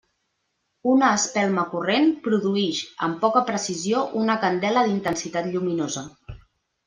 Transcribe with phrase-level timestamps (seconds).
[0.91, 6.05] Una espelma corrent produïx amb poca precisió una candela d'intensitat lluminosa.